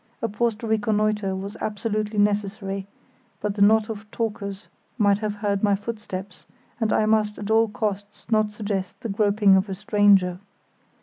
A 0.19 0.27
pause 0.27 0.55
to 0.55 0.65
reconnoitre 0.65 1.35
was 1.35 1.55
absolutely 1.61 2.17
necessary; 2.17 2.87
but 3.39 3.53
the 3.53 3.61
knot 3.61 3.87
of 3.87 4.09
talkers 4.09 4.67
might 4.97 5.19
have 5.19 5.35
heard 5.35 5.61
my 5.61 5.75
footsteps, 5.75 6.47
and 6.79 6.91
I 6.91 7.05
must 7.05 7.37
at 7.37 7.51
all 7.51 7.67
costs 7.67 8.25
not 8.31 8.49
suggest 8.51 8.99
the 9.01 9.09
groping 9.09 9.55
of 9.55 9.69
a 9.69 9.75
stranger. 9.75 10.39